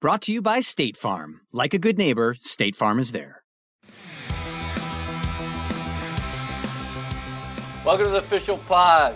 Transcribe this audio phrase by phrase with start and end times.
[0.00, 1.42] Brought to you by State Farm.
[1.52, 3.42] Like a good neighbor, State Farm is there.
[7.84, 9.14] Welcome to the official pod.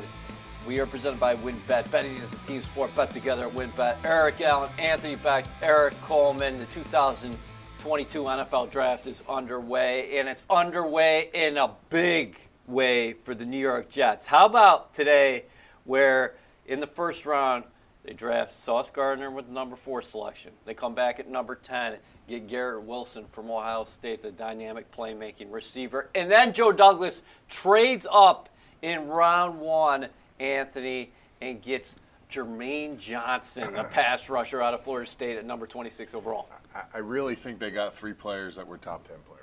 [0.67, 1.91] We are presented by WynnBET.
[1.91, 2.95] Betting is a team sport.
[2.95, 3.97] Bet together at WynnBET.
[4.05, 6.59] Eric Allen, Anthony Becht, Erik Coleman.
[6.59, 13.47] The 2022 NFL Draft is underway, and it's underway in a big way for the
[13.47, 14.27] New York Jets.
[14.27, 15.47] How about today,
[15.85, 16.35] where
[16.67, 17.65] in the first round
[18.05, 20.53] they draft Sauce Gardner with number four selection.
[20.67, 21.97] They come back at number 10,
[22.29, 26.11] get Garrett Wilson from Ohio State, the dynamic playmaking receiver.
[26.15, 28.51] And then Joe Douglas trades up
[28.83, 31.95] in round one, Anthony, and gets
[32.31, 36.49] Jermaine Johnson, the pass rusher out of Florida State at number 26 overall.
[36.93, 39.41] I really think they got three players that were top 10 players.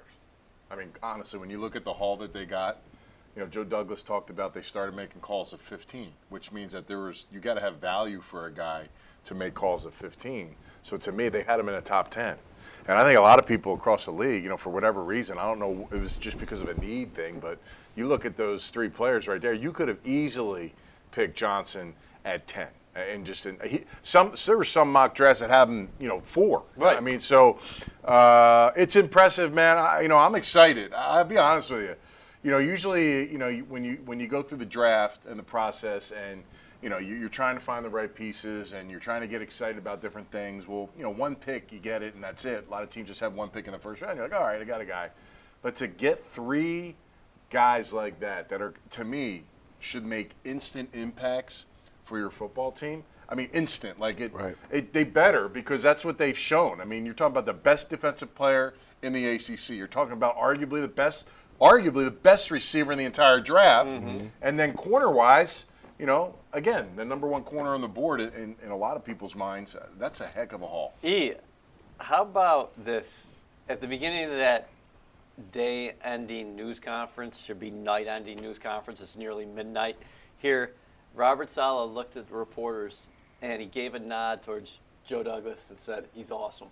[0.70, 2.78] I mean, honestly, when you look at the haul that they got,
[3.36, 6.88] you know, Joe Douglas talked about they started making calls of 15, which means that
[6.88, 8.90] there was you got to have value for a guy
[9.24, 10.56] to make calls of 15.
[10.84, 12.38] So to me, they had him in a top 10.
[12.88, 15.38] And I think a lot of people across the league, you know, for whatever reason,
[15.38, 17.60] I don't know, it was just because of a need thing, but
[17.96, 20.74] you look at those three players right there, you could have easily
[21.12, 21.94] picked Johnson
[22.26, 25.88] at 10 and just in, he, some there were some mock drafts that have him,
[25.98, 26.64] you know, four.
[26.76, 26.98] Right.
[26.98, 27.58] I mean, so
[28.04, 29.78] uh, it's impressive, man.
[29.78, 30.94] I, you know, I'm excited.
[30.94, 31.96] I'll be honest with you
[32.44, 35.44] you know, usually, you know, when you when you go through the draft and the
[35.44, 36.44] process, and
[36.82, 39.78] you know, you're trying to find the right pieces, and you're trying to get excited
[39.78, 40.68] about different things.
[40.68, 42.66] Well, you know, one pick, you get it, and that's it.
[42.68, 44.18] A lot of teams just have one pick in the first round.
[44.18, 45.10] You're like, all right, I got a guy.
[45.62, 46.96] But to get three
[47.52, 49.44] guys like that, that are to me
[49.80, 51.66] should make instant impacts
[52.04, 53.04] for your football team.
[53.30, 54.00] I mean, instant.
[54.00, 54.58] Like it, right.
[54.72, 56.82] it, they better because that's what they've shown.
[56.82, 59.70] I mean, you're talking about the best defensive player in the ACC.
[59.70, 61.30] You're talking about arguably the best
[61.62, 63.90] arguably the best receiver in the entire draft.
[63.90, 64.28] Mm-hmm.
[64.42, 65.68] And then corner wise,
[66.00, 69.06] you know, again, the number one corner on the board in, in a lot of
[69.06, 70.96] people's minds, uh, that's a heck of a haul.
[71.04, 71.34] E,
[72.00, 73.28] how about this?
[73.70, 74.70] At the beginning of that
[75.52, 79.98] day ending news conference, should be night ending news conference, it's nearly midnight.
[80.40, 80.74] Here,
[81.14, 83.06] Robert Saleh looked at the reporters
[83.42, 86.70] and he gave a nod towards Joe Douglas and said, he's awesome.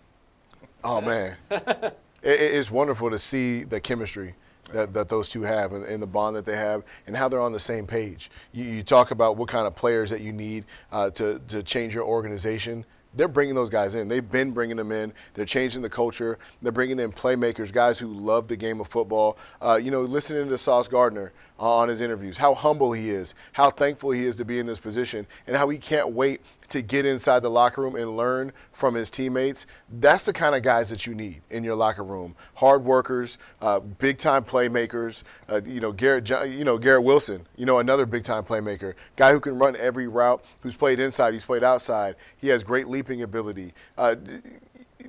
[0.83, 1.35] Oh, man.
[1.51, 4.35] it, it's wonderful to see the chemistry
[4.73, 7.41] that, that those two have and, and, the bond that they have and how they're
[7.41, 8.29] on the same page.
[8.53, 11.95] You, you talk about what kind of players that you need uh, to, to change
[11.95, 14.07] your organization they're bringing those guys in.
[14.07, 15.13] They've been bringing them in.
[15.33, 16.37] They're changing the culture.
[16.61, 19.37] They're bringing in playmakers, guys who love the game of football.
[19.61, 23.69] Uh, you know, listening to Sauce Gardner on his interviews, how humble he is, how
[23.69, 27.05] thankful he is to be in this position, and how he can't wait to get
[27.05, 29.65] inside the locker room and learn from his teammates.
[29.99, 32.35] That's the kind of guys that you need in your locker room.
[32.55, 35.23] Hard workers, uh, big time playmakers.
[35.47, 37.45] Uh, you know Garrett, you know Garrett Wilson.
[37.55, 40.43] You know another big time playmaker, guy who can run every route.
[40.61, 42.15] Who's played inside, he's played outside.
[42.37, 43.73] He has great leaping ability.
[43.97, 44.15] Uh,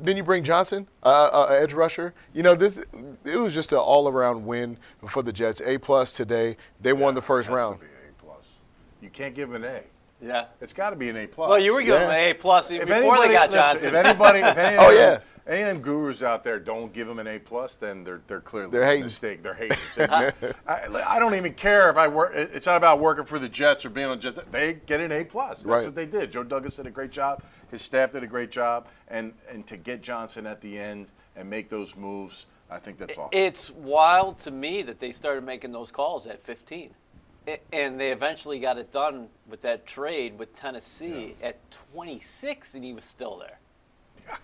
[0.00, 2.14] then you bring Johnson, uh, uh, edge rusher.
[2.32, 2.78] You know, this
[3.24, 5.60] it was just an all-around win for the Jets.
[5.62, 6.56] A plus today.
[6.80, 7.80] They yeah, won the first round.
[7.80, 8.60] A plus.
[9.00, 9.82] You can't give an A.
[10.22, 11.48] Yeah, it's got to be an A plus.
[11.48, 12.14] Well, you were giving yeah.
[12.14, 13.88] an A plus even if before anybody, they got listen, Johnson.
[13.88, 17.18] If anybody, if any, oh yeah, any of them gurus out there don't give them
[17.18, 19.04] an A plus, then they're they're clearly they're hating.
[19.04, 19.42] mistake.
[19.42, 19.78] They're haters.
[19.98, 20.32] I,
[20.66, 22.32] I, don't even care if I work.
[22.34, 24.38] It's not about working for the Jets or being on Jets.
[24.50, 25.58] They get an A plus.
[25.58, 25.84] That's right.
[25.84, 26.30] what they did.
[26.32, 27.42] Joe Douglas did a great job.
[27.70, 31.48] His staff did a great job, and and to get Johnson at the end and
[31.48, 33.30] make those moves, I think that's awesome.
[33.32, 36.94] It's wild to me that they started making those calls at 15
[37.72, 41.48] and they eventually got it done with that trade with Tennessee yeah.
[41.48, 43.58] at 26, and he was still there.
[44.26, 44.36] Yeah,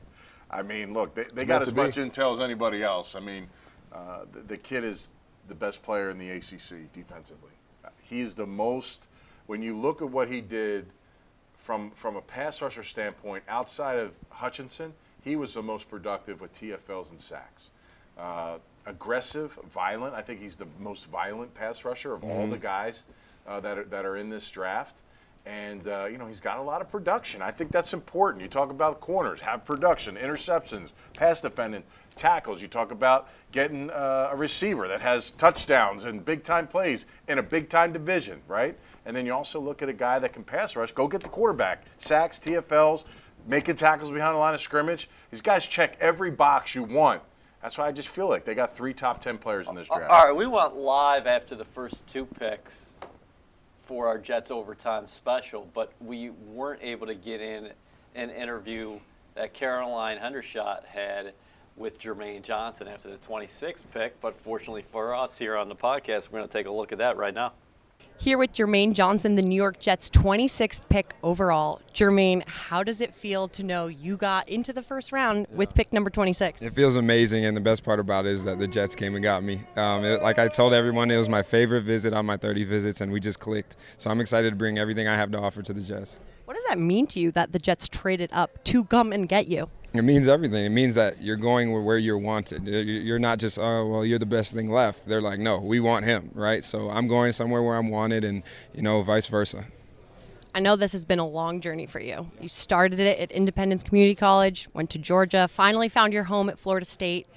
[0.50, 3.14] I mean, look, they, they got as much intel as anybody else.
[3.14, 3.48] I mean,
[3.92, 5.10] uh, the, the, kid is
[5.48, 7.50] the best player in the ACC defensively.
[8.02, 9.08] He's the most.
[9.46, 10.86] When you look at what he did
[11.58, 16.52] from from a pass rusher standpoint, outside of Hutchinson, he was the most productive with
[16.54, 17.70] TFLs and sacks.
[18.18, 20.14] Uh, aggressive, violent.
[20.14, 23.04] I think he's the most violent pass rusher of all the guys
[23.46, 25.00] uh, that are, that are in this draft.
[25.46, 27.42] And uh, you know he's got a lot of production.
[27.42, 28.42] I think that's important.
[28.42, 31.82] You talk about corners, have production, interceptions, pass defending,
[32.16, 32.62] tackles.
[32.62, 37.38] You talk about getting uh, a receiver that has touchdowns and big time plays in
[37.38, 38.78] a big time division, right?
[39.04, 40.92] And then you also look at a guy that can pass rush.
[40.92, 43.04] Go get the quarterback, sacks, TFLs,
[43.46, 45.10] making tackles behind the line of scrimmage.
[45.30, 47.20] These guys check every box you want.
[47.64, 50.10] That's why I just feel like they got three top ten players in this draft.
[50.10, 52.90] All right, we went live after the first two picks
[53.86, 57.70] for our Jets overtime special, but we weren't able to get in
[58.14, 59.00] an interview
[59.34, 61.32] that Caroline Hendershot had
[61.74, 64.20] with Jermaine Johnson after the 26th pick.
[64.20, 66.98] But fortunately for us here on the podcast, we're going to take a look at
[66.98, 67.54] that right now.
[68.24, 71.82] Here with Jermaine Johnson, the New York Jets' 26th pick overall.
[71.92, 75.92] Jermaine, how does it feel to know you got into the first round with pick
[75.92, 76.62] number 26?
[76.62, 79.22] It feels amazing, and the best part about it is that the Jets came and
[79.22, 79.64] got me.
[79.76, 83.02] Um, it, like I told everyone, it was my favorite visit on my 30 visits,
[83.02, 83.76] and we just clicked.
[83.98, 86.18] So I'm excited to bring everything I have to offer to the Jets.
[86.46, 89.48] What does that mean to you that the Jets traded up to come and get
[89.48, 89.68] you?
[89.94, 90.64] It means everything.
[90.64, 92.66] It means that you're going where you're wanted.
[92.66, 95.06] You're not just, oh, well, you're the best thing left.
[95.06, 96.64] They're like, no, we want him, right?
[96.64, 98.42] So I'm going somewhere where I'm wanted, and
[98.74, 99.66] you know, vice versa.
[100.52, 102.28] I know this has been a long journey for you.
[102.40, 106.58] You started it at Independence Community College, went to Georgia, finally found your home at
[106.58, 107.28] Florida State.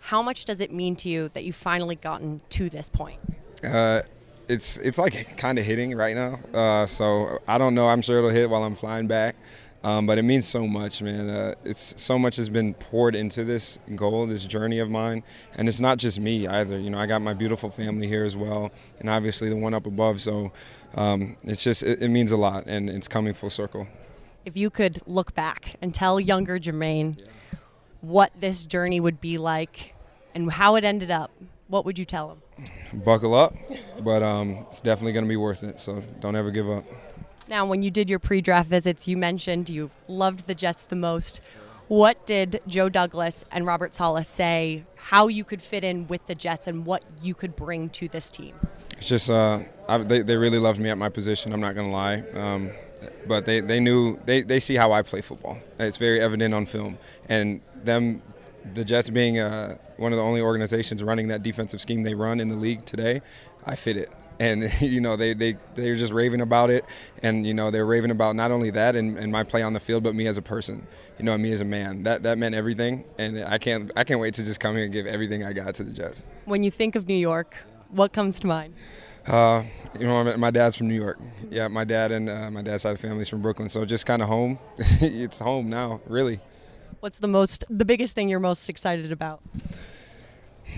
[0.00, 3.20] How much does it mean to you that you've finally gotten to this point?
[3.64, 4.02] Uh,
[4.48, 6.40] it's it's like kind of hitting right now.
[6.52, 7.88] Uh, so I don't know.
[7.88, 9.36] I'm sure it'll hit while I'm flying back.
[9.84, 11.28] Um, but it means so much, man.
[11.28, 15.24] Uh, it's so much has been poured into this goal, this journey of mine,
[15.56, 16.78] and it's not just me either.
[16.78, 18.70] You know, I got my beautiful family here as well,
[19.00, 20.20] and obviously the one up above.
[20.20, 20.52] So
[20.94, 23.88] um, it's just it, it means a lot, and it's coming full circle.
[24.44, 27.20] If you could look back and tell younger Jermaine
[28.00, 29.94] what this journey would be like
[30.34, 31.30] and how it ended up,
[31.68, 32.42] what would you tell him?
[33.04, 33.54] Buckle up,
[34.00, 35.80] but um, it's definitely going to be worth it.
[35.80, 36.84] So don't ever give up.
[37.48, 40.96] Now, when you did your pre draft visits, you mentioned you loved the Jets the
[40.96, 41.40] most.
[41.88, 46.34] What did Joe Douglas and Robert Saleh say how you could fit in with the
[46.34, 48.54] Jets and what you could bring to this team?
[48.96, 51.52] It's just uh, I, they, they really loved me at my position.
[51.52, 52.20] I'm not going to lie.
[52.34, 52.70] Um,
[53.26, 55.58] but they, they knew they, they see how I play football.
[55.78, 56.98] It's very evident on film.
[57.28, 58.22] And them,
[58.74, 62.40] the Jets being uh, one of the only organizations running that defensive scheme they run
[62.40, 63.22] in the league today,
[63.66, 64.10] I fit it.
[64.42, 66.84] And you know they they they're just raving about it,
[67.22, 69.80] and you know they're raving about not only that and, and my play on the
[69.80, 70.86] field, but me as a person,
[71.18, 72.02] you know, me as a man.
[72.02, 74.92] That that meant everything, and I can't I can't wait to just come here and
[74.92, 76.24] give everything I got to the Jets.
[76.44, 77.54] When you think of New York,
[77.90, 78.74] what comes to mind?
[79.26, 79.62] Uh,
[79.98, 81.20] you know, my dad's from New York.
[81.48, 84.06] Yeah, my dad and uh, my dad's side of the family's from Brooklyn, so just
[84.06, 84.58] kind of home.
[84.78, 86.40] it's home now, really.
[87.00, 89.40] What's the most, the biggest thing you're most excited about?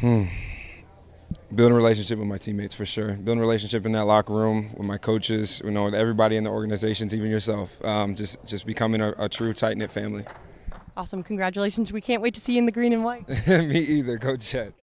[0.01, 0.25] Hmm.
[1.55, 3.13] Building a relationship with my teammates for sure.
[3.13, 6.43] Building a relationship in that locker room with my coaches, you know, with everybody in
[6.43, 7.83] the organizations, even yourself.
[7.85, 10.25] Um, just, just becoming a, a true tight knit family.
[10.97, 11.23] Awesome!
[11.23, 11.93] Congratulations.
[11.93, 13.29] We can't wait to see you in the green and white.
[13.49, 14.17] Me either.
[14.17, 14.84] Go Jets.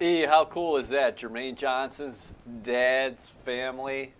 [0.00, 1.16] E, how cool is that?
[1.16, 2.30] Jermaine Johnson's
[2.62, 4.12] dad's family,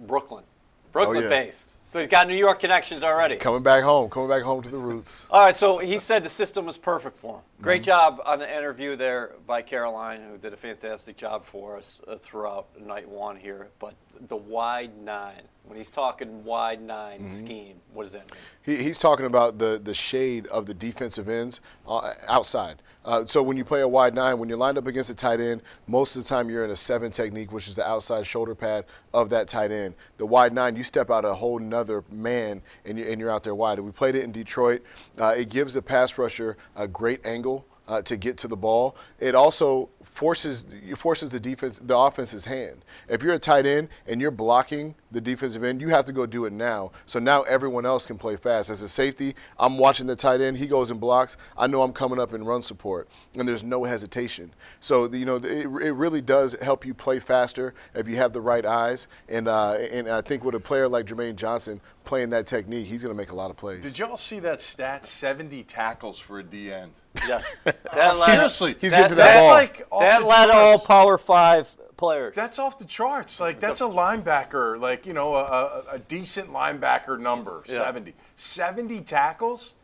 [0.00, 0.44] Brooklyn,
[0.90, 1.28] Brooklyn yeah.
[1.28, 1.70] based.
[1.94, 3.36] So he's got New York connections already.
[3.36, 5.28] Coming back home, coming back home to the roots.
[5.30, 7.42] All right, so he said the system was perfect for him.
[7.62, 7.84] Great Mm-hmm.
[7.84, 12.16] job on the interview there by Caroline, who did a fantastic job for us uh,
[12.16, 13.68] throughout night one here.
[13.78, 13.94] But
[14.26, 17.36] the wide nine, when he's talking wide 9 Mm-hmm.
[17.36, 18.40] scheme, what does that mean?
[18.62, 22.82] He, he's talking about the, the shade of the defensive ends uh, outside.
[23.04, 25.38] Uh, so when you play a wide nine, when you're lined up against a tight
[25.40, 28.54] end, most of the time you're in a seven technique, which is the outside shoulder
[28.54, 29.94] pad of that tight end.
[30.16, 33.42] The wide nine, you step out a whole nother man and, you, and you're out
[33.42, 33.78] there wide.
[33.80, 34.82] We played it in Detroit.
[35.18, 38.96] Uh, it gives the pass rusher a great angle uh, to get to the ball,
[39.18, 42.84] it also forces forces the defense the offense's hand.
[43.08, 46.26] If you're a tight end and you're blocking the defensive end, you have to go
[46.26, 46.92] do it now.
[47.06, 48.70] So now everyone else can play fast.
[48.70, 50.56] As a safety, I'm watching the tight end.
[50.56, 51.36] He goes and blocks.
[51.56, 54.52] I know I'm coming up in run support, and there's no hesitation.
[54.80, 58.40] So you know it, it really does help you play faster if you have the
[58.40, 59.06] right eyes.
[59.28, 63.02] And uh, and I think with a player like Jermaine Johnson playing that technique, he's
[63.02, 63.82] going to make a lot of plays.
[63.82, 65.06] Did y'all see that stat?
[65.06, 66.92] 70 tackles for a D end.
[67.26, 67.42] Yeah.
[67.94, 69.50] That led, Seriously, He's that, getting to that that's ball.
[69.50, 70.78] like that the led all.
[70.80, 72.34] Power Five players.
[72.34, 73.38] That's off the charts.
[73.38, 77.78] Like that's a linebacker, like you know, a, a, a decent linebacker number, Yeah.
[77.78, 78.14] 70.
[78.34, 79.74] 70 tackles?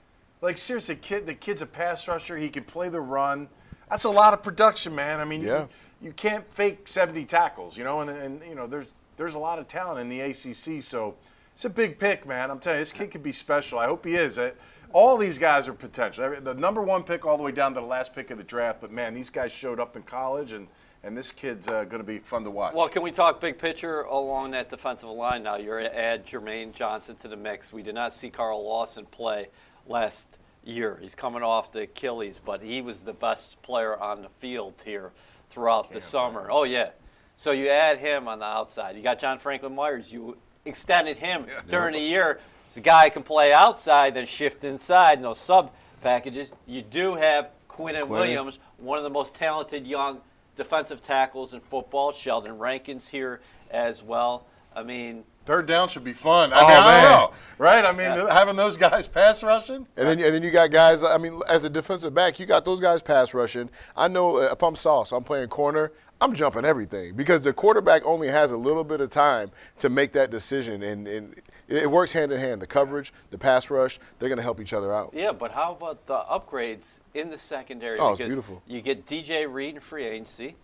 [0.42, 2.36] Like seriously, kid, the kid's a pass rusher.
[2.36, 3.48] He can play the run.
[3.88, 5.20] That's a lot of production, man.
[5.20, 5.60] I mean, Yeah.
[6.00, 8.86] you, you can't fake 70 tackles, you know, and, and you know, there's
[9.18, 11.14] there's a lot of talent in the ACC, so
[11.54, 12.50] it's a big pick, man.
[12.50, 13.78] I'm telling you, this kid could be special.
[13.78, 14.36] I hope he is.
[14.38, 14.52] I,
[14.92, 16.24] all these guys are potential.
[16.24, 18.44] Every- The number one pick all the way down to the last pick of the
[18.44, 20.68] draft, but man, these guys showed up in college, and
[21.02, 22.74] and this kid's uh, going to be fun to watch.
[22.74, 25.56] Well, can we talk big picture along that defensive line now?
[25.56, 27.72] You're to add Jermaine Johnson to the mix.
[27.72, 29.48] We did not see Carl Lawson play
[29.86, 30.26] last
[30.62, 30.98] year.
[31.00, 35.12] He's coming off the Achilles, but he was the best player on the field here
[35.48, 36.48] throughout the summer.
[36.50, 36.90] Oh yeah.
[37.38, 38.94] So you add him on the outside.
[38.94, 40.12] You got John Franklin Myers.
[40.12, 42.40] You extended him during the year.
[42.70, 45.20] So a guy who can play outside, then shift inside.
[45.20, 45.72] No sub
[46.02, 46.50] packages.
[46.66, 50.20] You do have Quinnen Williams, one of the most talented young
[50.56, 52.12] defensive tackles in football.
[52.12, 54.46] Sheldon Rankins here as well.
[54.74, 56.52] I mean, Third down should be fun.
[56.52, 57.02] I Oh, mean, I man.
[57.02, 57.84] don't know, right?
[57.84, 59.86] I mean, having those guys pass rushing.
[59.96, 61.02] And then, and then you got guys.
[61.02, 63.68] I mean, as a defensive back, you got those guys pass rushing.
[63.96, 65.90] I know uh, if I'm sauce, I'm playing corner.
[66.20, 70.12] I'm jumping everything because the quarterback only has a little bit of time to make
[70.12, 71.34] that decision, and, and
[71.66, 72.60] it works hand in hand.
[72.60, 75.12] The coverage, the pass rush, they're going to help each other out.
[75.14, 77.98] yeah, but how about the upgrades in the secondary?
[77.98, 78.62] Oh, it's beautiful.
[78.66, 80.56] You get DJ Reed in free agency.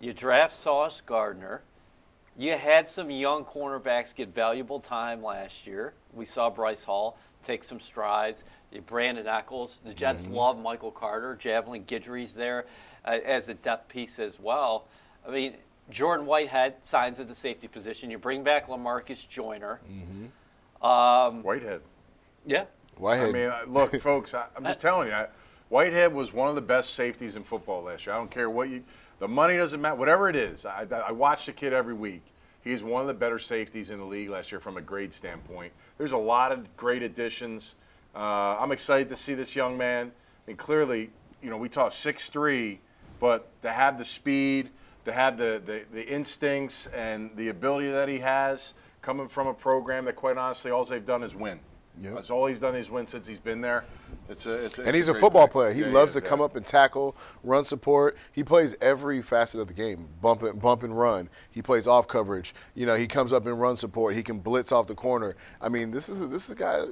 [0.00, 1.62] You draft Sauce Gardner.
[2.36, 5.94] You had some young cornerbacks get valuable time last year.
[6.12, 8.42] We saw Bryce Hall take some strides.
[8.72, 9.78] You- Brandin Echols.
[9.84, 10.34] The Jets Mm-hmm.
[10.34, 11.36] love Michael Carter.
[11.36, 12.66] Javelin Guidry's there
[13.08, 14.86] uh, as a depth piece as well.
[15.26, 15.54] I mean,
[15.90, 18.10] Jordan Whitehead signs at the safety position.
[18.10, 19.80] You bring back Lamarcus Joyner.
[21.42, 21.80] Whitehead.
[22.46, 22.64] Yeah.
[22.96, 23.28] Whitehead.
[23.28, 25.28] I mean, uh, look, folks, I, I'm just telling you, I,
[25.68, 28.14] Whitehead was one of the best safeties in football last year.
[28.14, 28.84] I don't care what you,
[29.18, 30.66] the money doesn't matter, whatever it is.
[30.66, 32.22] I, I watch the kid every week.
[32.62, 35.72] He's one of the better safeties in the league last year from a grade standpoint.
[35.96, 37.74] There's a lot of great additions.
[38.14, 40.12] Uh, I'm excited to see this young man.
[40.46, 41.10] And clearly,
[41.42, 42.78] you know, we talk 6'3,
[43.20, 44.70] but to have the speed,
[45.04, 49.54] to have the, the, the instincts and the ability that he has coming from a
[49.54, 51.60] program that, quite honestly, all they've done is win.
[52.00, 52.14] Yep.
[52.14, 53.84] That's all he's done is win since he's been there.
[54.28, 55.52] It's a, it's a, and he's a great football pick.
[55.52, 55.72] player.
[55.72, 56.44] He Yeah, loves is, to come yeah.
[56.44, 58.16] up and tackle, run support.
[58.30, 61.28] He plays every facet of the game, bump and bump and run.
[61.50, 62.54] He plays off coverage.
[62.76, 64.14] You know, he comes up and run support.
[64.14, 65.34] He can blitz off the corner.
[65.60, 66.84] I mean, this is a, this is a guy.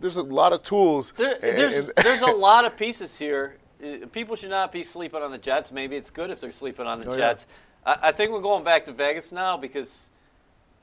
[0.00, 1.12] There's a lot of tools.
[1.16, 3.56] There, and- there's, and- there's a lot of pieces here.
[3.82, 5.72] Uh, People should not be sleeping on the Jets.
[5.72, 7.18] Maybe it's good if they're sleeping on the Oh, yeah.
[7.18, 7.46] Jets.
[7.84, 10.10] I, I think we're going back to Vegas now because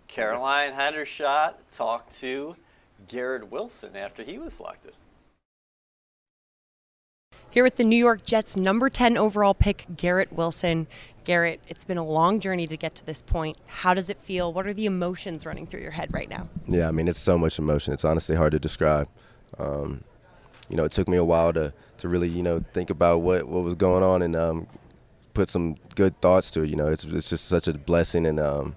[0.07, 2.55] Caroline Hendershot talked to
[3.07, 4.93] Garrett Wilson after he was selected.
[7.51, 10.85] Here with the New York Jets number 10 overall pick, Garrett Wilson.
[11.23, 13.57] Garrett, it's been a long journey to get to this point.
[13.65, 14.53] How does it feel?
[14.53, 16.47] What are the emotions running through your head right now?
[16.67, 17.91] Yeah, I mean, it's so much emotion.
[17.93, 19.07] It's honestly hard to describe.
[19.57, 20.03] Um,
[20.69, 23.47] you know, it took me a while to, to really, you know, think about what,
[23.47, 24.67] what was going on and um,
[25.33, 26.69] put some good thoughts to it.
[26.69, 28.75] You know, it's, it's just such a blessing, and, um,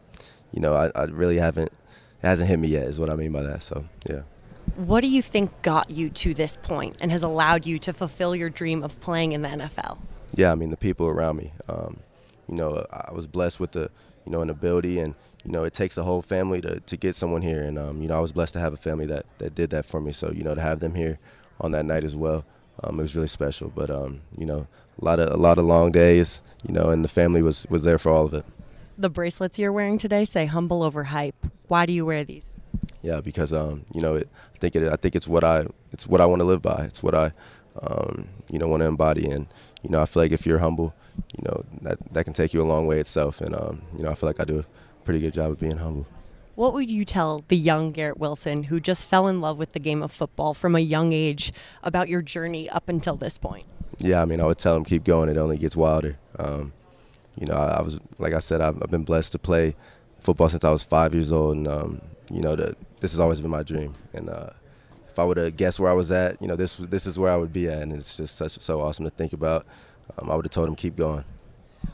[0.53, 3.33] you know, I, I really haven't, it hasn't hit me yet, is what I mean
[3.33, 3.63] by that.
[3.63, 4.23] So, yeah.
[4.77, 8.35] What do you think got you to this point and has allowed you to fulfill
[8.35, 9.99] your dream of playing in the NFL?
[10.35, 11.53] Yeah, I mean the people around me.
[11.69, 11.99] Um,
[12.49, 13.91] you know, I was blessed with the,
[14.25, 15.15] you know, an ability, and
[15.45, 18.09] you know, it takes a whole family to, to get someone here, and um, you
[18.09, 20.13] know, I was blessed to have a family that, that did that for me.
[20.13, 21.19] So you know, to have them here
[21.61, 22.45] on that night as well,
[22.83, 23.73] um, it was really special.
[23.75, 24.67] But um, you know,
[25.01, 27.85] a lot of a lot of long days, you know, and the family was was
[27.85, 28.45] there for all of it.
[28.99, 31.47] The bracelets you're wearing today say humble over hype.
[31.69, 32.57] Why do you wear these?
[33.03, 36.07] Yeah, because um, you know, it, I think it, I think it's what I it's
[36.07, 36.85] what I want to live by.
[36.85, 37.33] It's what I
[37.81, 39.47] um, you know want to embody, and
[39.83, 40.95] you know, I feel like if you're humble,
[41.37, 43.41] you know, that that can take you a long way itself.
[43.41, 45.79] And um, you know, I feel like I do a pretty good job of being
[45.79, 46.07] humble.
[46.55, 49.79] What would you tell the young Garrett Wilson who just fell in love with the
[49.79, 53.67] game of football from a young age about your journey up until this point?
[53.99, 55.29] Yeah, I mean, I would tell him keep going.
[55.29, 56.19] It only gets wilder.
[56.39, 56.73] Um,
[57.39, 59.75] you know, I, I was like I said, I've, I've been blessed to play
[60.21, 63.41] football since I was five years old, and um, you know, the, this has always
[63.41, 63.95] been my dream.
[64.13, 64.51] And uh,
[65.09, 67.33] if I would have guessed where I was at, you know, this this is where
[67.33, 69.67] I would be at, and it's just such so awesome to think about.
[70.19, 71.25] Um, I would have told him keep going.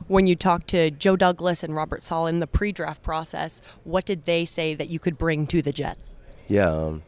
[0.07, 4.25] When you talked to Joe Douglas and Robert Saleh in the pre-draft process, what did
[4.25, 6.17] they say that you could bring to the Jets?
[6.47, 7.03] Yeah, um,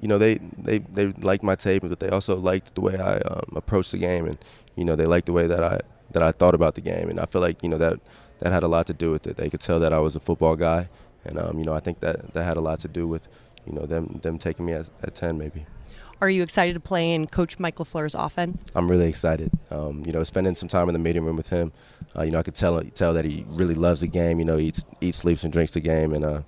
[0.00, 3.16] you know, they, they, they liked my tape, but they also liked the way I
[3.18, 4.38] um, approached the game, and
[4.76, 5.80] you know, they liked the way that I
[6.12, 7.98] that I thought about the game, and I feel like you know that
[8.38, 9.36] that had a lot to do with it.
[9.36, 10.88] They could tell that I was a football guy,
[11.24, 13.26] and um, you know, I think that that had a lot to do with
[13.66, 15.66] you know them them taking me at, at ten maybe.
[16.20, 18.64] Are you excited to play in Coach Mike LaFleur's offense?
[18.74, 19.50] I'm really excited.
[19.70, 21.72] Um, you know, spending some time in the meeting room with him,
[22.16, 24.38] uh, you know, I could tell tell that he really loves the game.
[24.38, 26.42] You know, eats eats, sleeps, and drinks the game, and uh,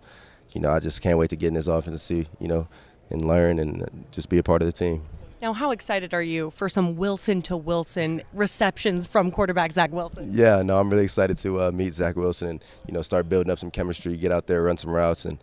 [0.52, 2.66] you know, I just can't wait to get in his office and see, you know,
[3.10, 5.02] and learn and just be a part of the team.
[5.40, 10.30] Now, how excited are you for some Wilson to Wilson receptions from quarterback Zach Wilson?
[10.32, 13.52] Yeah, no, I'm really excited to uh, meet Zach Wilson and you know start building
[13.52, 15.38] up some chemistry, get out there, run some routes, and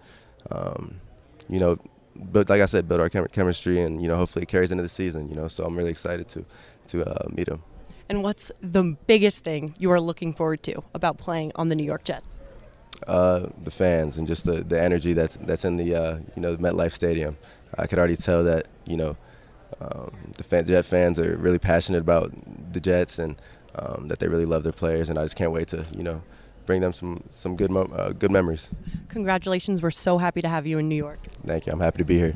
[0.51, 0.99] um,
[1.47, 1.77] you know,
[2.15, 4.83] but like I said, build our chem- chemistry, and you know, hopefully it carries into
[4.83, 5.29] the season.
[5.29, 6.45] You know, so I'm really excited to
[6.87, 7.61] to uh, meet him.
[8.07, 11.85] And what's the biggest thing you are looking forward to about playing on the New
[11.85, 12.39] York Jets?
[13.07, 16.55] Uh, the fans and just the, the energy that's that's in the uh, you know
[16.55, 17.37] the MetLife Stadium.
[17.77, 19.17] I could already tell that you know
[19.81, 22.31] um, the fan, Jet fans are really passionate about
[22.71, 23.35] the Jets and
[23.75, 26.21] um, that they really love their players, and I just can't wait to you know
[26.65, 28.69] bring them some some good uh, good memories.
[29.09, 29.81] Congratulations!
[29.81, 31.19] We're so happy to have you in New York.
[31.45, 31.73] Thank you.
[31.73, 32.35] I'm happy to be here.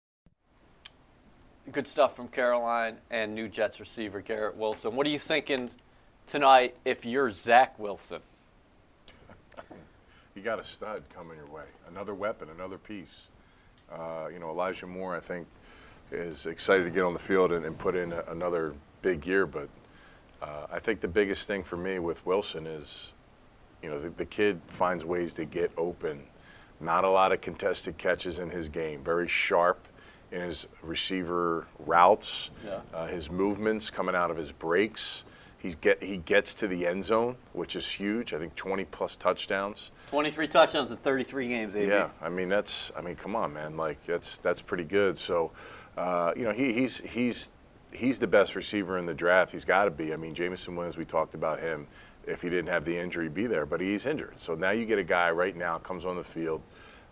[1.69, 4.95] Good stuff from Caroline and new Jets receiver Garrett Wilson.
[4.95, 5.69] What are you thinking
[6.25, 8.19] tonight if you're Zach Wilson?
[10.35, 11.65] you got a stud coming your way.
[11.87, 13.27] Another weapon, another piece.
[13.89, 15.47] Uh, you know, Elijah Moore, I think,
[16.11, 19.45] is excited to get on the field and, and put in a, another big year.
[19.45, 19.69] But
[20.41, 23.13] uh, I think the biggest thing for me with Wilson is,
[23.83, 26.23] you know, the, the kid finds ways to get open.
[26.81, 29.03] Not a lot of contested catches in his game.
[29.03, 29.87] Very sharp
[30.31, 32.79] in his receiver routes, yeah.
[32.93, 35.23] uh, his movements coming out of his breaks.
[35.57, 38.33] He's get he gets to the end zone, which is huge.
[38.33, 39.91] I think 20 plus touchdowns.
[40.09, 41.75] 23 touchdowns in 33 games.
[41.75, 41.87] AB.
[41.87, 45.17] Yeah, I mean that's I mean come on, man, like that's that's pretty good.
[45.19, 45.51] So,
[45.97, 47.51] uh, you know he, he's he's
[47.93, 49.51] he's the best receiver in the draft.
[49.51, 50.13] He's got to be.
[50.13, 51.87] I mean Jameson Williams, we talked about him.
[52.25, 54.39] If he didn't have the injury, be there, but he's injured.
[54.39, 56.61] So now you get a guy right now comes on the field,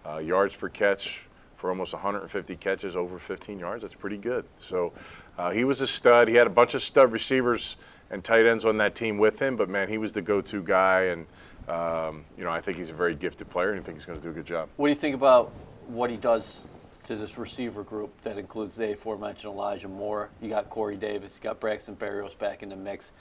[0.05, 1.23] uh, yards per catch
[1.59, 3.81] for almost 150 catches over 15 yards.
[3.81, 4.45] That's pretty good.
[4.57, 4.93] So
[5.37, 6.29] uh, he was a stud.
[6.29, 7.75] He had a bunch of stud receivers
[8.09, 11.01] and tight ends on that team with him, but man, he was the go-to guy,
[11.01, 11.27] and
[11.67, 14.17] um, you know I think he's a very gifted player, and I think he's going
[14.17, 14.69] to do a good job.
[14.77, 15.51] What do you think about
[15.87, 16.65] what he does
[17.03, 20.29] to this receiver group that includes the aforementioned Elijah Moore?
[20.41, 23.11] You got Corey Davis, you got Braxton Berrios back in the mix.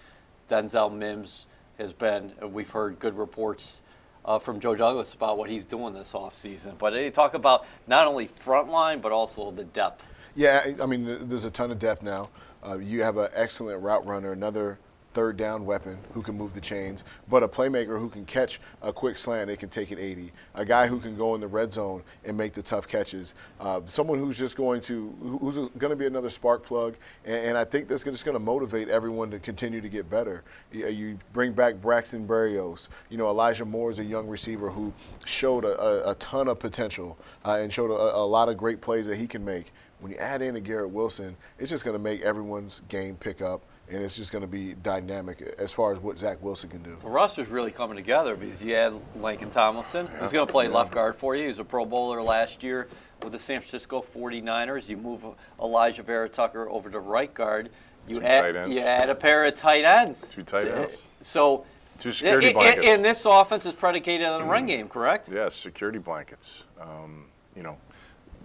[0.49, 1.47] Denzel Mims
[1.77, 2.33] has been.
[2.41, 3.83] We've heard good reports
[4.29, 6.77] uh, from Joe Douglas about what he's doing this offseason.
[6.79, 10.07] But they talk about not only front line, but also the depth.
[10.37, 12.29] Yeah, I mean, there's a ton of depth now.
[12.65, 14.79] Uh, you have an excellent route runner, another
[15.19, 18.93] third down weapon who can move the chains, but a playmaker who can catch a
[18.93, 20.31] quick slant, they can take it 80.
[20.55, 23.35] A guy who can go in the red zone and make the tough catches.
[23.59, 27.59] Uh, someone who's just going to, who's going to be another spark plug, and, and
[27.59, 30.45] I think that's just going to motivate everyone to continue to get better.
[30.71, 32.87] You, you, bring back Braxton Berrios.
[33.11, 34.93] You know, Elijah Moore is a young receiver who
[35.25, 38.81] showed a, a, a ton of potential uh, and showed a, a lot of great
[38.81, 39.73] plays that he can make.
[39.99, 43.43] When you add in a Garrett Wilson, it's just going to make everyone's game pick
[43.43, 46.83] up and it's just going to be dynamic as far as what Zach Wilson can
[46.83, 46.97] do.
[47.01, 50.75] The roster's really coming together because you had Laken Tomlinson, who's going to play yeah.
[50.75, 51.43] left guard for you.
[51.43, 52.89] He was a Pro Bowler last year
[53.23, 54.89] with the San Francisco 49ers.
[54.89, 55.25] You move
[55.59, 57.71] Alijah Vera-Tucker over to right guard.
[58.07, 60.31] You Two add, you add a pair of tight ends.
[60.31, 61.03] Two tight ends.
[61.21, 61.67] So
[61.99, 62.87] Two security it, blankets.
[62.87, 64.51] And this offense is predicated on the mm-hmm.
[64.51, 65.29] run game, correct?
[65.31, 66.65] Yes, security blankets.
[66.81, 67.77] Um, you know,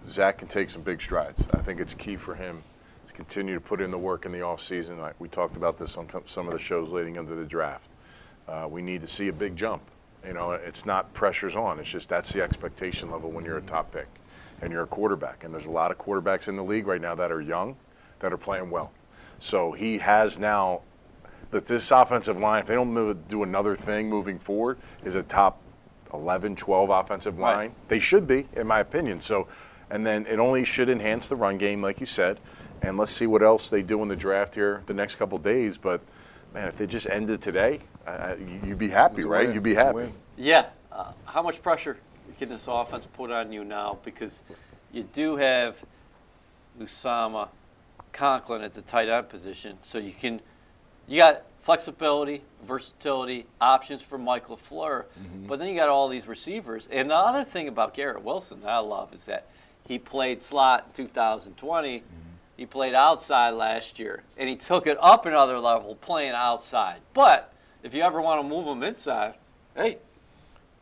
[0.08, 1.42] Zach can take some big strides.
[1.52, 2.62] I think it's key for him
[3.14, 4.98] continue to put in the work in the offseason.
[4.98, 7.88] Like we talked about this on some of the shows leading into the draft.
[8.46, 9.82] Uh, we need to see a big jump.
[10.26, 11.78] You know, it's not pressure's on.
[11.78, 14.08] It's just that's the expectation level when you're a top pick
[14.60, 15.44] and you're a quarterback.
[15.44, 17.76] And there's a lot of quarterbacks in the league right now that are young,
[18.20, 18.92] that are playing well.
[19.38, 20.82] So he has now
[21.50, 25.22] that this offensive line, if they don't move, do another thing moving forward, is a
[25.22, 25.60] top
[26.12, 27.56] 11, 12 offensive line.
[27.56, 27.88] Right.
[27.88, 29.20] They should be, in my opinion.
[29.20, 29.46] So
[29.90, 32.40] and then it only should enhance the run game, like you said.
[32.82, 35.78] And let's see what else they do in the draft here the next couple days.
[35.78, 36.02] But
[36.52, 39.52] man, if they just ended today, I, I, you'd be happy, It's right?
[39.52, 40.12] You'd be It's happy.
[40.36, 40.66] Yeah.
[40.92, 41.98] Uh, how much pressure
[42.38, 43.98] can this offense put on you now?
[44.04, 44.42] Because
[44.92, 45.82] you do have
[46.80, 47.48] Uzomah
[48.12, 50.40] Conklin at the tight end position, so you can
[51.06, 55.04] you got flexibility, versatility, options for Mike LaFleur,
[55.46, 56.88] but then you got all these receivers.
[56.90, 59.46] And the other thing about Garrett Wilson that I love is that
[59.86, 62.02] he played slot in 2020.
[62.56, 67.00] He played outside last year, and he took it up another level playing outside.
[67.12, 69.34] But if you ever want to move him inside,
[69.74, 69.98] hey,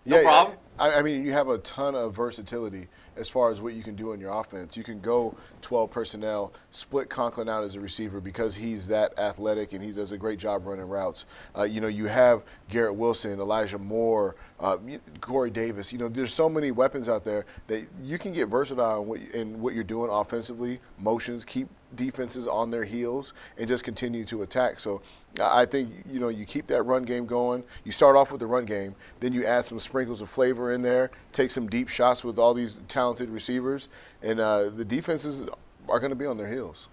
[0.04, 0.56] no problem.
[0.78, 3.94] I, I mean, you have a ton of versatility as far as what you can
[3.94, 4.76] do in your offense.
[4.76, 9.72] You can go 12 personnel, split Conklin out as a receiver because he's that athletic
[9.72, 11.24] and he does a great job running routes.
[11.56, 14.78] Uh, you know, you have Garrett Wilson, Elijah Moore, uh,
[15.20, 15.92] Corey Davis.
[15.92, 19.20] You know, there's so many weapons out there that you can get versatile in what,
[19.34, 24.42] in what you're doing offensively, motions, keep defenses on their heels and just continue to
[24.42, 24.78] attack.
[24.78, 25.02] So
[25.40, 27.64] I think you know you keep that run game going.
[27.84, 30.82] You start off with the run game, then you add some sprinkles of flavor in
[30.82, 33.88] there, take some deep shots with all these talented receivers,
[34.22, 35.48] and uh, the defenses
[35.88, 36.88] are going to be on their heels.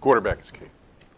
[0.00, 0.66] Quarterback is key.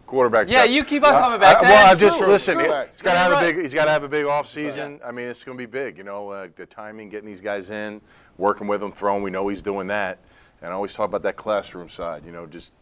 [0.06, 0.48] Quarterback.
[0.48, 1.70] Yeah, you keep on coming back to that.
[1.72, 2.28] well, I It's just true.
[2.28, 2.54] listen.
[2.54, 2.64] True.
[2.64, 3.56] He's got to You're have a big.
[3.60, 5.00] He's got to have a big off season.
[5.04, 5.98] I mean, it's going to be big.
[5.98, 8.00] You know, uh, the timing, getting these guys in,
[8.38, 9.24] working with them, throwing.
[9.24, 10.20] We know he's doing that.
[10.62, 12.24] And I always talk about that classroom side.
[12.24, 12.72] You know, just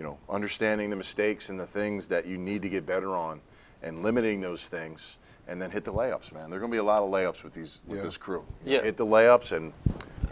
[0.00, 3.38] you know, understanding the mistakes and the things that you need to get better on,
[3.82, 6.32] and limiting those things, and then hit the layups.
[6.32, 8.04] Man, there are going to be a lot of layups with these with Yeah.
[8.04, 8.46] this crew.
[8.64, 8.80] Yeah.
[8.80, 9.74] Hit the layups, and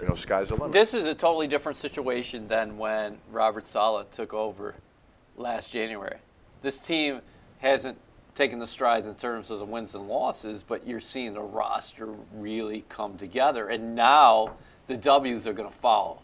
[0.00, 0.72] you know, sky's the limit.
[0.72, 4.74] This is a totally different situation than when Robert Saleh took over
[5.37, 6.16] last January.
[6.62, 7.20] This team
[7.59, 7.98] hasn't
[8.35, 12.07] taken the strides in terms of the wins and losses, but you're seeing the roster
[12.33, 14.54] really come together, and now
[14.87, 16.20] the W's are going to follow.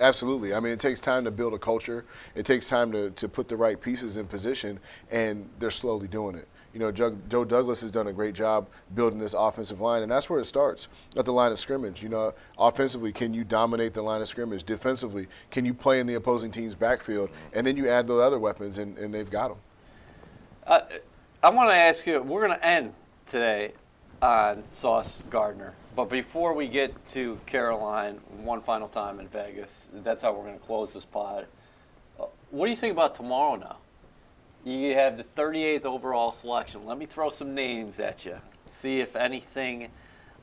[0.00, 0.54] Absolutely.
[0.54, 2.06] I mean, it takes time to build a culture.
[2.34, 6.36] It takes time to, to put the right pieces in position, and they're slowly doing
[6.36, 6.48] it.
[6.72, 10.30] You know, Joe, Douglas has done a great job building this offensive line, and that's
[10.30, 12.02] where it starts at the line of scrimmage.
[12.02, 14.62] You know, offensively, can you dominate the line of scrimmage?
[14.62, 17.28] Defensively, can you play in the opposing team's backfield?
[17.52, 19.58] And then you add those other weapons, and, and they've got them.
[20.66, 20.80] Uh,
[21.42, 22.94] I want to ask you, we're going to end
[23.26, 23.72] today
[24.22, 25.74] on Sauce Gardner.
[25.96, 30.58] But before we get to Caroline one final time in Vegas, that's how we're going
[30.58, 31.46] to close this pod.
[32.18, 33.76] Uh, What do you think about tomorrow now?
[34.64, 36.84] You have the 38th overall selection.
[36.84, 38.36] Let me throw some names at you.
[38.68, 39.88] See if anything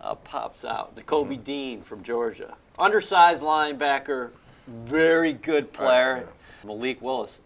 [0.01, 0.95] uh, pops out.
[0.95, 2.55] Nakobe Dean from Georgia.
[2.79, 4.31] Undersized linebacker,
[4.67, 6.27] very good player.
[6.63, 7.41] Malik Willis.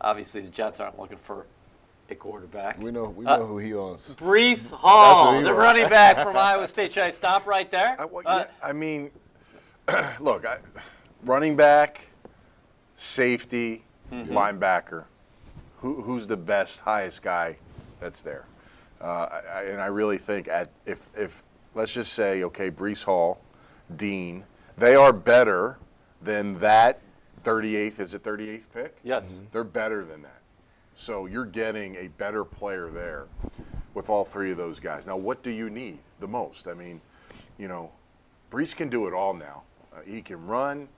[0.00, 1.46] Obviously, the Jets aren't looking for
[2.10, 2.78] a quarterback.
[2.78, 4.14] We know, we Uh, know who he owns.
[4.16, 5.58] Breece Hall, he the wants.
[5.58, 6.92] running back from Iowa State.
[6.92, 7.96] Should I stop right there?
[7.98, 9.10] I, well, Uh, yeah, I mean,
[10.20, 10.58] look, I,
[11.24, 12.06] running back,
[12.96, 14.36] safety, Mm-hmm.
[14.36, 15.02] linebacker.
[15.80, 17.56] Who, who's the best, highest guy
[17.98, 18.44] that's there?
[19.00, 21.42] Uh, I, I- and I really think at if if
[21.74, 23.40] let's just say okay, Breece Hall,
[23.96, 24.44] Dean,
[24.78, 25.78] they are better
[26.22, 27.00] than that
[27.42, 27.98] 38th.
[27.98, 28.96] Is it 38th pick?
[29.02, 29.24] Yes.
[29.50, 30.40] They're better than that.
[30.96, 33.26] So you're getting a better player there
[33.92, 35.06] with all three of those guys.
[35.06, 36.66] Now, what do you need the most?
[36.66, 37.02] I mean,
[37.58, 37.92] you know,
[38.50, 39.62] Breece can do it all now.
[39.94, 40.88] Uh, he can run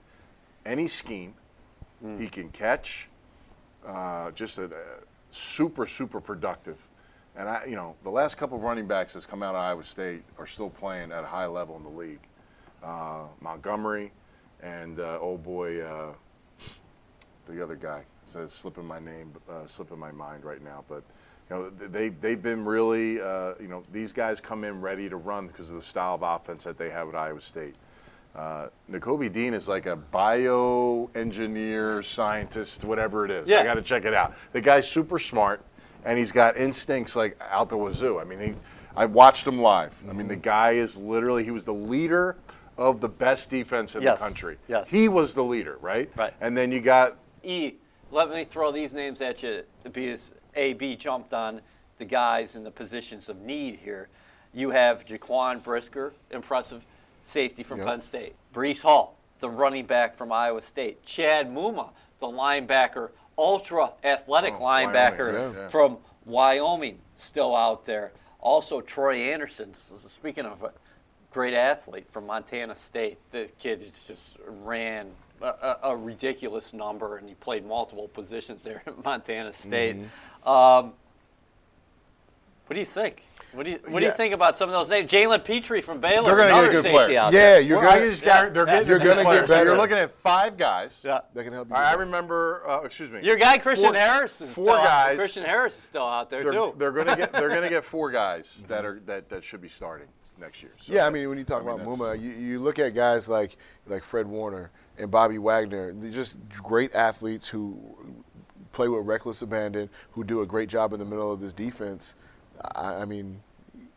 [0.65, 1.33] any scheme.
[2.17, 3.09] He can catch.
[3.85, 6.77] Uh, just a, a super, super productive.
[7.35, 9.83] And I, you know, the last couple of running backs that's come out of Iowa
[9.83, 12.21] State are still playing at a high level in the league.
[12.81, 14.13] Uh, Montgomery
[14.61, 16.13] and uh, oh boy, uh,
[17.45, 18.03] the other guy.
[18.35, 20.83] It's slipping my name, uh, slipping my mind right now.
[20.87, 21.03] But
[21.49, 25.15] you know, they they've been really, uh, you know, these guys come in ready to
[25.17, 27.75] run because of the style of offense that they have at Iowa State.
[28.35, 33.47] Uh, Nakobe Dean is like a bioengineer, scientist, whatever it is.
[33.47, 33.59] Yeah.
[33.59, 34.33] I got to check it out.
[34.51, 35.63] The guy's super smart,
[36.05, 38.19] and he's got instincts like out the wazoo.
[38.19, 38.53] I mean, he,
[38.95, 39.93] I watched him live.
[40.09, 42.37] I mean, the guy is literally, he was the leader
[42.77, 44.19] of the best defense in Yes.
[44.19, 44.57] the country.
[44.67, 44.89] Yes.
[44.89, 46.09] He was the leader, right?
[46.15, 46.33] Right.
[46.39, 47.73] And then you got E,
[48.11, 51.61] let me throw these names at you because AB jumped on
[51.97, 54.07] the guys in the positions of need here.
[54.53, 56.85] You have Jaquan Brisker, impressive
[57.23, 57.87] safety from Yep.
[57.87, 58.35] Penn State.
[58.53, 61.03] Breece Hall, the running back from Iowa State.
[61.05, 65.67] Chad Muma, the linebacker, ultra athletic Oh, linebacker Wyoming, yeah.
[65.67, 68.11] from Wyoming, still out there.
[68.39, 70.71] Also, Troy Andersen, speaking of a
[71.31, 73.17] great athlete from Montana State.
[73.31, 78.81] The kid just ran a, a, a ridiculous number, and he played multiple positions there
[78.85, 79.97] at Montana State.
[80.45, 80.93] Um,
[82.67, 83.23] what do you think?
[83.51, 85.09] What do you What do you think about some of those names?
[85.11, 86.23] Jalen Pitre from Baylor.
[86.23, 87.09] They're going to get a good player.
[87.09, 87.59] Yeah, there.
[87.61, 88.73] you're Well, gonna, just guarantee they're Yeah.
[88.73, 89.47] getting You're good gonna get players.
[89.47, 89.65] So better.
[89.71, 91.01] you're looking at five guys.
[91.03, 91.21] Yeah.
[91.33, 91.73] that can help you.
[91.75, 91.97] I get better.
[91.97, 92.63] remember.
[92.69, 93.21] Uh, excuse me.
[93.23, 95.17] Your guy Christian Four- Harris is four still out- guys.
[95.17, 96.75] Christian Harris is still out there They're, too.
[96.77, 97.33] they're going to get.
[97.33, 100.07] They're going to get four guys that are that, that should be starting
[100.39, 100.73] next year.
[100.79, 102.77] So Yeah, I mean, when you talk I mean, about that's- Muma, you, you look
[102.77, 104.69] at guys like like Fred Warner
[104.99, 107.79] and Bobby Wagner, they're just great athletes who
[108.71, 112.15] play with reckless abandon, who do a great job in the middle of this defense.
[112.75, 113.41] I, I mean,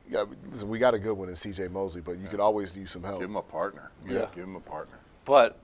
[0.08, 1.68] yeah, listen, we got a good one in C.J.
[1.68, 3.20] Mosley, but you could always use some help.
[3.20, 3.90] Give him a partner.
[4.06, 4.26] Yeah.
[4.34, 4.98] Give him a partner.
[5.24, 5.56] But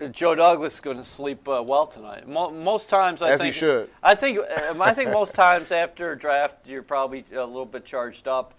[0.00, 2.28] uh, Joe Douglas is going to sleep uh, well tonight.
[2.28, 3.90] Mo- most times, I As he think should.
[4.02, 7.84] I think um, I think most times after a draft, you're probably a little bit
[7.84, 8.54] charged up,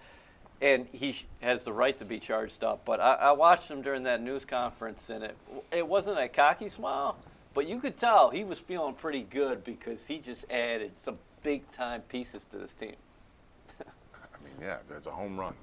[0.61, 2.83] and he has the right to be charged up.
[2.85, 5.37] But I, I watched him during that news conference, and it
[5.71, 7.17] it wasn't a cocky smile,
[7.53, 11.71] but you could tell he was feeling pretty good because he just added some big
[11.71, 12.95] time pieces to this team.
[13.79, 15.53] I mean, yeah, that's a home run.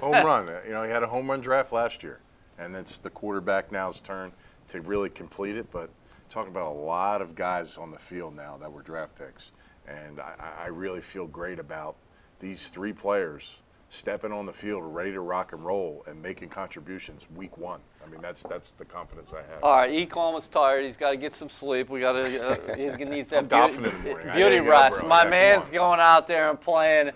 [0.00, 0.48] Home run.
[0.66, 2.20] You know, he had a home run draft last year,
[2.58, 4.32] and it's the quarterback now's turn
[4.68, 5.70] to really complete it.
[5.70, 5.90] But
[6.30, 9.50] talking about a lot of guys on the field now that were draft picks,
[9.86, 11.96] and I I really feel great about
[12.40, 17.26] these three players stepping on the field, ready to rock and roll, and making contributions
[17.34, 17.80] week one.
[18.06, 19.62] I mean, that's that's the confidence I have.
[19.62, 20.06] All right, E.
[20.06, 20.84] Coleman's tired.
[20.84, 21.88] He's got to get some sleep.
[21.90, 22.48] We got to.
[22.48, 25.04] Uh, he's gonna need that I'm dolphin in the beauty, beauty gotta get up rest.
[25.06, 27.10] My Yeah, man's going out there and playing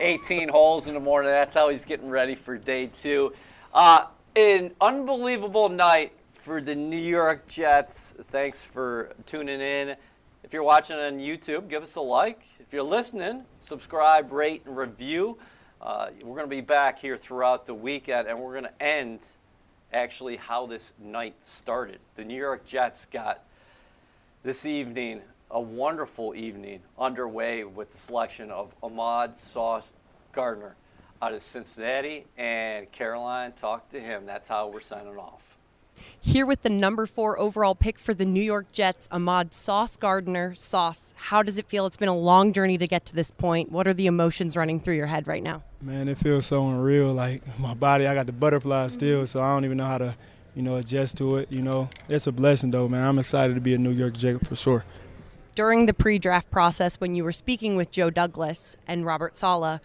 [0.00, 1.30] 18 holes in the morning.
[1.30, 3.32] That's how he's getting ready for day two.
[3.72, 8.14] Uh, an unbelievable night for the New York Jets.
[8.30, 9.96] Thanks for tuning in.
[10.44, 12.42] If you're watching on YouTube, give us a like.
[12.60, 15.38] If you're listening, subscribe, rate, and review.
[15.80, 19.20] Uh, we're going to be back here throughout the weekend, and we're going to end
[19.92, 21.98] actually how this night started.
[22.16, 23.44] The New York Jets got
[24.42, 29.92] this evening a wonderful evening underway with the selection of Ahmad Sauce
[30.32, 30.76] Gardner
[31.22, 34.26] out of Cincinnati, and Caroline talked to him.
[34.26, 35.45] That's how we're signing off.
[36.20, 40.54] Here with the number four overall pick for the New York Jets, Ahmad Sauce Gardner.
[40.54, 41.86] Sauce, how does it feel?
[41.86, 43.70] It's been a long journey to get to this point.
[43.70, 45.62] What are the emotions running through your head right now?
[45.80, 47.12] Man, it feels so unreal.
[47.12, 48.98] Like my body, I got the butterflies mm-hmm.
[48.98, 50.16] still, so I don't even know how to,
[50.54, 51.52] you know, adjust to it.
[51.52, 53.06] You know, it's a blessing though, man.
[53.06, 54.84] I'm excited to be a New York Jet for sure
[55.56, 59.80] during the pre-draft process when you were speaking with Joe Douglas and Robert Saleh,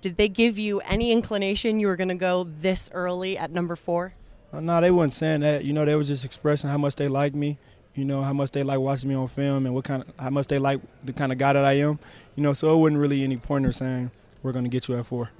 [0.00, 3.74] did they give you any inclination you were going to go this early at number
[3.74, 4.12] 4?
[4.54, 5.64] Uh, no, they wasn't saying that.
[5.64, 7.58] You know, they was just expressing how much they like me.
[7.94, 10.30] You know, how much they like watching me on film and what kind of how
[10.30, 11.98] much they like the kind of guy that I am.
[12.36, 14.10] You know, so it wasn't really any pointer saying
[14.42, 15.30] we're going to get you at four.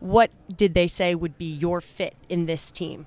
[0.00, 3.06] What did they say would be your fit in this team?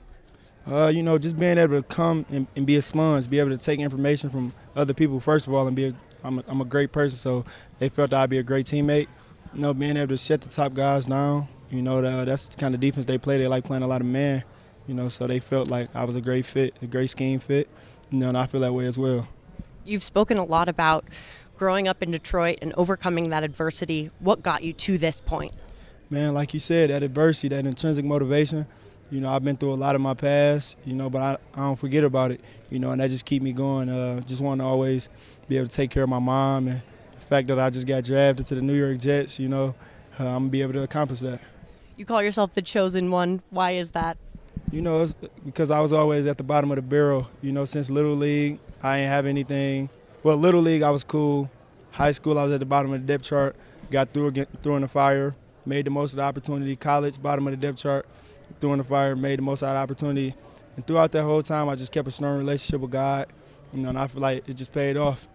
[0.69, 3.49] Uh, you know, just being able to come and, and, be a sponge, be able
[3.49, 6.61] to take information from other people first of all, and be a I'm, a I'm
[6.61, 7.43] a great person, so
[7.79, 9.07] they felt I'd be a great teammate.
[9.53, 11.47] You know, being able to shut the top guys down.
[11.69, 13.37] You know, the, that's the kind of defense they play.
[13.37, 14.43] They like playing a lot of man.
[14.87, 17.69] You know, so they felt like I was a great fit, a great scheme fit.
[18.11, 19.27] You know, and I feel that way as well.
[19.85, 21.05] You've spoken a lot about
[21.57, 24.11] growing up in Detroit and overcoming that adversity.
[24.19, 25.53] What got you to this point?
[26.09, 28.67] Man, like you said, that adversity, that intrinsic motivation.
[29.09, 30.77] You know, I've been through a lot in my past.
[30.85, 32.41] You know, but I, I don't forget about it.
[32.69, 33.89] You know, and that just keep me going.
[33.89, 35.09] Uh, just want to always
[35.47, 36.81] be able to take care of my mom and
[37.15, 39.39] the fact that I just got drafted to the New York Jets.
[39.39, 39.75] You know,
[40.19, 41.39] uh, I'm gonna be able to accomplish that.
[41.95, 43.41] You call yourself the chosen one.
[43.49, 44.17] Why is that?
[44.71, 45.05] You know,
[45.45, 47.29] because I was always at the bottom of the barrel.
[47.41, 49.89] You know, since Little League, I ain't have anything.
[50.23, 51.51] Well, Little League, I was cool.
[51.91, 53.55] High school, I was at the bottom of the depth chart.
[53.91, 55.35] Got through, again, through in the fire.
[55.65, 56.75] Made the most of the opportunity.
[56.75, 58.07] College, bottom of the depth chart.
[58.59, 60.35] Through in the fire, made the most out of the opportunity.
[60.75, 63.27] And throughout that whole time, I just kept a strong relationship with God.
[63.73, 65.27] You know, and I feel like it just paid off.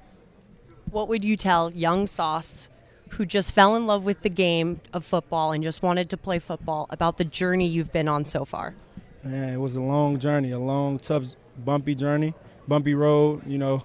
[0.90, 2.70] What would you tell young Sauce
[3.10, 6.38] who just fell in love with the game of football and just wanted to play
[6.38, 8.74] football about the journey you've been on so far?
[9.24, 11.24] Man, it was a long journey, a long, tough,
[11.64, 12.34] bumpy journey,
[12.68, 13.82] bumpy road, you know,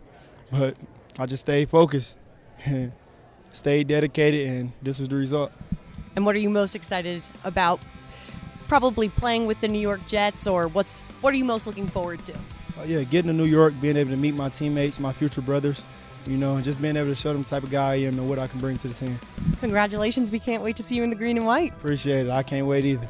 [0.52, 0.78] but
[1.18, 2.20] I just stayed focused
[2.66, 2.92] and
[3.52, 5.52] stayed dedicated, and this was the result.
[6.16, 7.80] And what are you most excited about?
[8.68, 12.24] Probably playing with the New York Jets, or what's what are you most looking forward
[12.28, 12.34] to?
[12.34, 15.84] Uh, yeah, getting to New York, being able to meet my teammates, my future brothers,
[16.26, 18.20] you know, and just being able to show them the type of guy I am
[18.20, 19.20] and what I can bring to the team.
[19.60, 20.30] Congratulations!
[20.30, 21.72] We can't wait to see you in the green and white.
[21.74, 22.32] Appreciate it.
[22.32, 23.10] I can't wait either.